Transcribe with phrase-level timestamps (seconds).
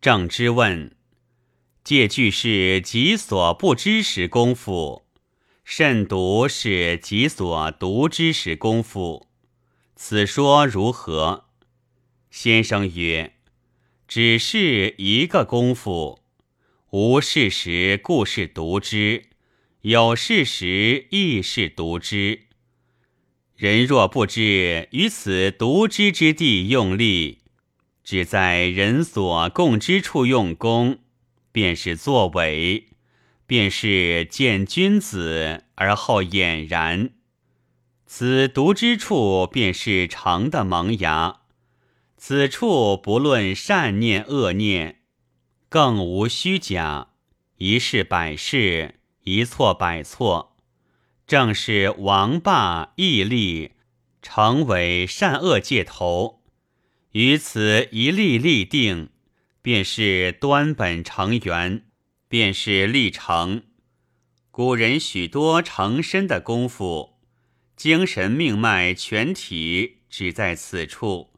[0.00, 0.94] 郑之问：
[1.82, 5.04] 借句是己所不知时功夫，
[5.64, 9.26] 慎独是己所独知时功夫，
[9.96, 11.46] 此说如何？
[12.30, 13.34] 先生曰：
[14.06, 16.20] 只是一个功夫，
[16.90, 19.24] 无事实故是独知，
[19.80, 22.44] 有事实亦是独知。
[23.56, 27.40] 人若不知于此独知之地用力。
[28.10, 31.00] 只在人所共之处用功，
[31.52, 32.88] 便是作伪，
[33.46, 37.10] 便是见君子而后俨然。
[38.06, 41.40] 此独之处，便是诚的萌芽。
[42.16, 45.00] 此处不论善念恶念，
[45.68, 47.08] 更无虚假，
[47.58, 50.56] 一事百事，一错百错，
[51.26, 53.72] 正是王霸毅力，
[54.22, 56.37] 成为善恶界头。
[57.12, 59.08] 于此一立立定，
[59.62, 61.86] 便是端本成源，
[62.28, 63.62] 便是立成。
[64.50, 67.18] 古人许多成身的功夫，
[67.76, 71.30] 精神命脉全体只在此处，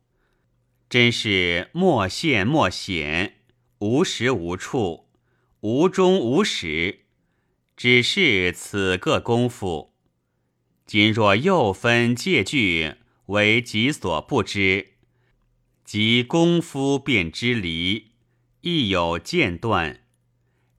[0.88, 3.34] 真是莫现莫显，
[3.78, 5.08] 无时无处，
[5.60, 7.00] 无终无始，
[7.76, 9.94] 只是此个功夫。
[10.84, 12.94] 今若又分借据
[13.26, 14.94] 为己所不知。
[15.92, 18.12] 即功夫便知离，
[18.60, 20.02] 亦有间断。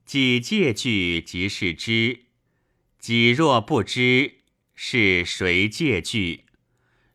[0.06, 2.20] 即借据即是知，
[2.98, 4.36] 己若不知，
[4.74, 6.46] 是谁借据？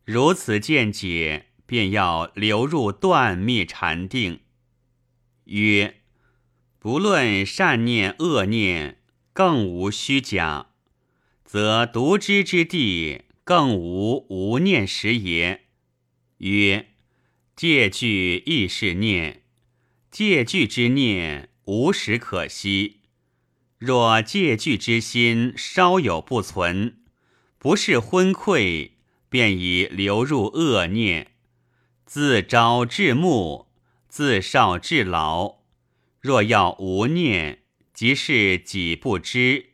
[0.05, 4.41] 如此见解，便要流入断灭禅定。
[5.45, 6.01] 曰：
[6.77, 8.99] 不论善念恶念，
[9.33, 10.67] 更无虚假，
[11.43, 15.65] 则独知之地，更无无念时也。
[16.37, 16.89] 曰。
[17.57, 19.41] 借据亦是念，
[20.11, 22.99] 借据之念无时可息。
[23.79, 26.99] 若借据之心稍有不存，
[27.57, 28.91] 不是昏聩，
[29.27, 31.31] 便已流入恶念，
[32.05, 33.65] 自朝至暮，
[34.07, 35.61] 自少至老。
[36.21, 39.71] 若要无念，即是己不知。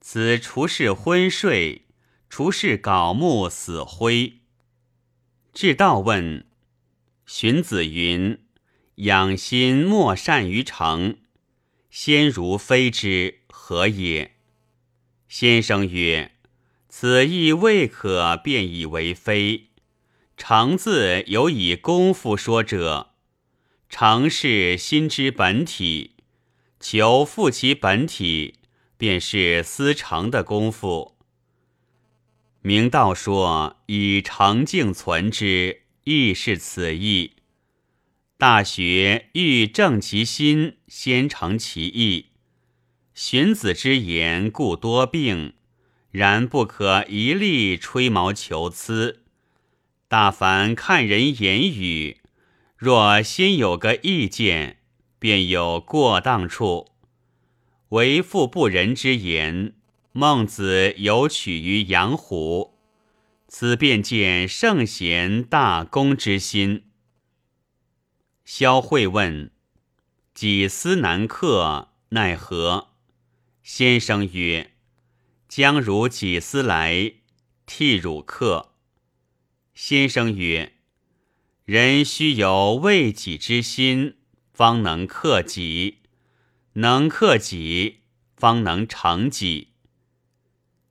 [0.00, 1.86] 此除是昏睡，
[2.28, 4.40] 除是槁木死灰。
[5.54, 6.44] 至道问。
[7.26, 8.38] 荀子云
[8.96, 11.16] ：“养心莫善于诚，
[11.90, 14.36] 先如非之，何也？”
[15.28, 16.36] 先生曰
[16.88, 19.70] ：“此意未可便以为非。
[20.36, 23.10] 诚字有以功夫说者，
[23.88, 26.12] 诚是心之本体，
[26.78, 28.60] 求复其本体，
[28.96, 31.16] 便是思诚的功夫。
[32.62, 37.32] 明道说以诚静存之。”亦是此意。
[38.38, 42.26] 大学欲正其心，先诚其意。
[43.12, 45.54] 荀子之言故多病，
[46.12, 49.24] 然不可一力吹毛求疵。
[50.06, 52.18] 大凡看人言语，
[52.76, 54.78] 若先有个意见，
[55.18, 56.86] 便有过当处。
[57.88, 59.74] 为富不仁之言，
[60.12, 62.75] 孟子有取于养虎。
[63.48, 66.90] 此便见圣贤大公之心。
[68.44, 69.52] 萧慧问
[70.34, 72.90] ：“己思难克，奈何？”
[73.62, 74.72] 先生曰
[75.48, 77.14] ：“将如己思来，
[77.66, 78.74] 替汝克。”
[79.74, 80.74] 先生曰
[81.64, 84.16] ：“人须有为己之心，
[84.52, 85.98] 方能克己；
[86.74, 88.00] 能克己，
[88.36, 89.72] 方能成己。”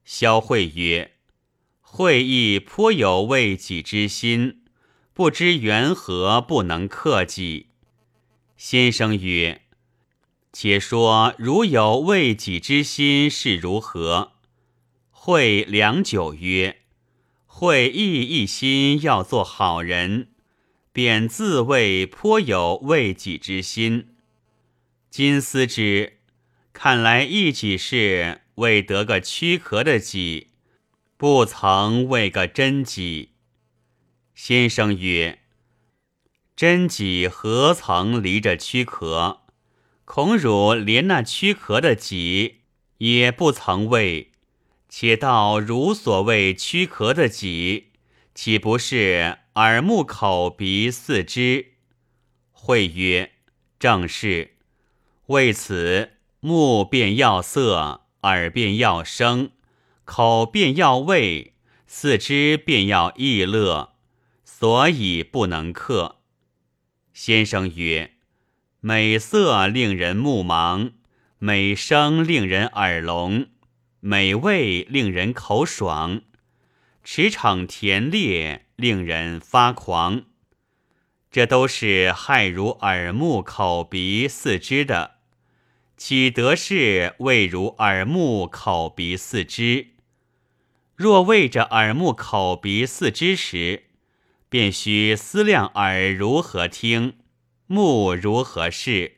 [0.05, 1.14] 萧慧曰。
[1.95, 4.63] 会意颇有为己之心，
[5.13, 7.67] 不知缘何不能克己。
[8.57, 9.61] 先生曰
[10.51, 14.33] ：“且说如有为己之心是如何？”
[15.09, 16.81] 会良久曰
[17.47, 20.27] ：“会意一心要做好人，
[20.91, 24.09] 便自谓颇有为己之心。
[25.09, 26.17] 今思之，
[26.73, 30.49] 看来一己是为得个躯壳的己。”
[31.25, 33.31] 不曾为个真己。
[34.35, 35.39] 先生曰
[36.55, 39.41] ：“真己何曾离着躯壳？
[40.05, 42.57] 恐汝连那躯壳的己
[42.99, 44.33] 也不曾为。
[44.87, 47.93] 且道汝所谓躯壳的己，
[48.35, 51.71] 岂不是耳目口鼻四肢？”
[52.53, 53.31] 会曰
[53.79, 54.57] ：“正是。
[55.25, 59.49] 为此，目便要色，耳便要声。”
[60.05, 61.55] 口便要味，
[61.87, 63.95] 四肢便要意乐，
[64.43, 66.21] 所以不能克。
[67.11, 68.11] 先生曰
[68.81, 70.91] ：“美色令人目盲，
[71.39, 73.47] 美声令人耳聋，
[73.99, 76.21] 美味令人口爽，
[77.03, 80.25] 驰骋甜猎令人发狂。
[81.31, 85.15] 这都是害如耳目口鼻四肢的，
[85.97, 89.94] 岂得是为如耳目口鼻四肢？
[90.95, 93.83] 若为着耳目口鼻四肢时，
[94.47, 97.17] 便须思量耳如何听，
[97.67, 99.17] 目如何视，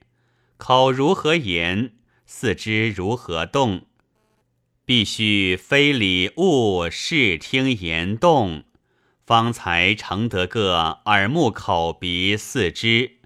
[0.57, 1.93] 口如何言，
[2.25, 3.85] 四肢如何动，
[4.85, 8.63] 必须非礼物视听言动，
[9.23, 13.17] 方才成得个耳目口鼻四肢。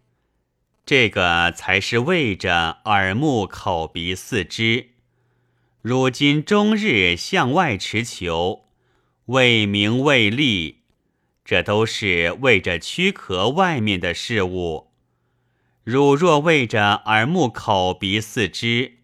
[0.86, 4.89] 这个才是为着耳目口鼻四肢。
[5.81, 8.65] 如今终日向外持求，
[9.25, 10.81] 为名为利。
[11.43, 14.91] 这都是为着躯壳外面的事物。
[15.83, 18.99] 汝若为着耳目口鼻四肢，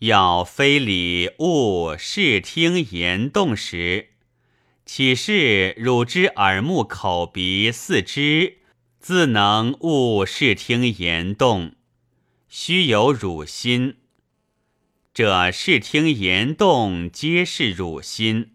[0.00, 4.10] 要非礼物视听言动时，
[4.84, 8.58] 岂是汝之耳目口鼻四肢
[9.00, 11.72] 自能物视听言动？
[12.48, 13.96] 须有汝心。
[15.16, 18.50] 这视听言动皆是汝心，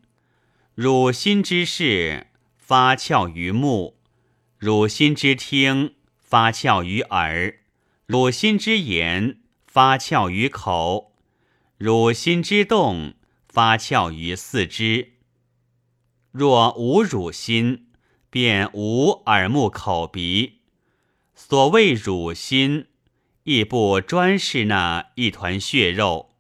[0.76, 2.28] 汝心之事。
[2.56, 3.98] 发窍于目，
[4.60, 7.62] 汝心之听；发窍于耳，
[8.06, 11.16] 汝心之言；发窍于口，
[11.80, 13.14] 汝心之动；
[13.50, 15.14] 发窍于四肢。
[16.30, 17.88] 若无汝心，
[18.30, 20.60] 便无耳目口鼻。
[21.34, 22.86] 所谓汝心，
[23.46, 26.31] 亦不专是那一团血肉。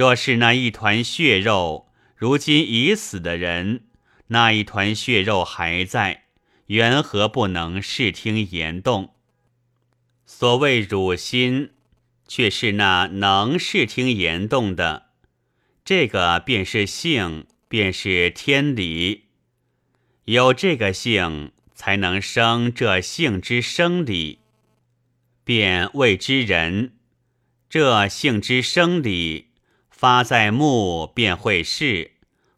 [0.00, 1.86] 若是那一团血肉，
[2.16, 3.82] 如今已死的人。
[4.28, 6.24] 那一团血肉还在，
[6.68, 9.12] 缘何不能视听言动？
[10.24, 11.72] 所谓汝心，
[12.26, 15.08] 却是那能视听言动的。
[15.84, 19.24] 这个便是性，便是天理。
[20.24, 24.38] 有这个性，才能生这性之生理，
[25.44, 26.94] 便谓之人。
[27.68, 29.49] 这性之生理，
[30.00, 32.12] 发在目，便会视。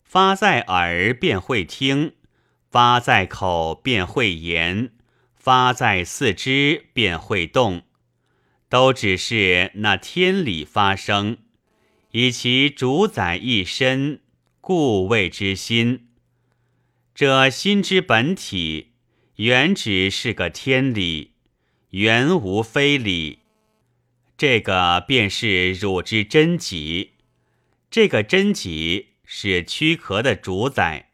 [0.05, 2.13] 发在耳便会听，
[2.71, 4.93] 发在口便会言，
[5.35, 7.83] 发在四肢便会动，
[8.69, 11.39] 都只是那天理发生，
[12.13, 14.21] 以其主宰一身，
[14.61, 16.11] 故谓之心。
[17.13, 18.93] 这心之本体，
[19.35, 21.33] 原只是个天理，
[21.91, 23.41] 原无非理。
[24.37, 27.12] 这个便是汝之真己，
[27.93, 29.11] 这个真己。
[29.35, 31.11] 是躯壳的主宰，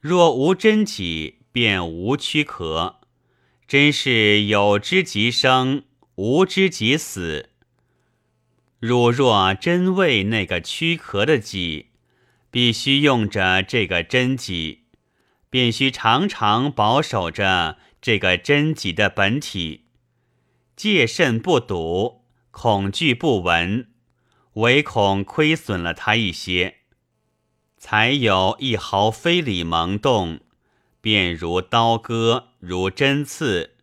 [0.00, 3.00] 若无真己，便无躯壳。
[3.68, 5.82] 真是有之即生，
[6.14, 7.50] 无之即死。
[8.80, 11.90] 汝若真为那个躯壳的己，
[12.50, 14.84] 必须用着这个真己，
[15.50, 19.84] 便须常常保守着这个真己的本体，
[20.74, 23.88] 戒慎不睹，恐惧不闻，
[24.54, 26.78] 唯恐亏损了他一些。
[27.78, 30.40] 才有一毫非礼萌动，
[31.00, 33.76] 便如刀割，如针刺，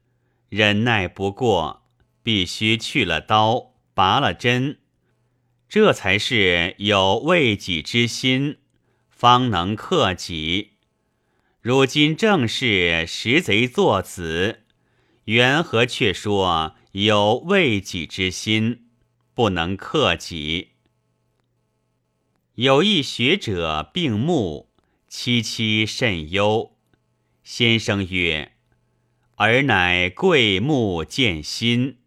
[0.49, 1.83] 忍耐不过，
[2.23, 4.79] 必须去了刀，拔了针，
[5.69, 8.57] 这才是有为己之心，
[9.09, 10.71] 方能克己。
[11.61, 14.63] 如今正是识贼作子，
[15.25, 18.87] 缘何却说有为己之心，
[19.41, 20.73] 不能克己？
[22.53, 24.69] 有一学者病目，
[25.09, 26.77] 凄凄甚忧。
[27.43, 28.51] 先生曰
[29.37, 31.97] ：“尔乃贵目见心，